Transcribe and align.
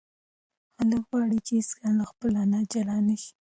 هلک 0.77 1.03
غواړي 1.09 1.39
چې 1.45 1.53
هیڅکله 1.59 1.91
له 1.99 2.05
خپلې 2.11 2.37
انا 2.43 2.59
جلا 2.71 2.97
نشي. 3.07 3.31